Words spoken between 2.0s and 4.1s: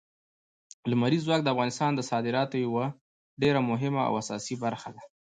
صادراتو یوه ډېره مهمه